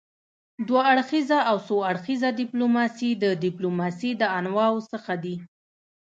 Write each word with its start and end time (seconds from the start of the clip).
دوه 0.67 0.81
اړخیزه 0.91 1.39
او 1.49 1.57
څو 1.67 1.75
اړخیزه 1.91 2.29
ډيپلوماسي 2.41 3.11
د 3.23 3.25
ډيپلوماسي 3.43 4.11
د 4.21 4.23
انواعو 4.39 4.79
څخه 4.91 5.13
دي. 5.23 5.35